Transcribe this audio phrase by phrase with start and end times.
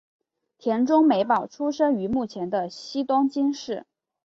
[0.57, 3.85] 田中美保出生于目前的西东京市。